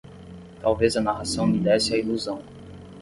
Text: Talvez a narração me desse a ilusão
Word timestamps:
Talvez 0.61 0.97
a 0.97 1.01
narração 1.01 1.45
me 1.45 1.59
desse 1.59 1.93
a 1.93 1.97
ilusão 1.99 2.41